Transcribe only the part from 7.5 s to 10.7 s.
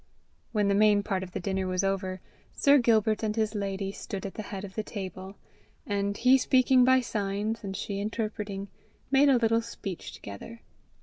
and she interpreting, made a little speech together.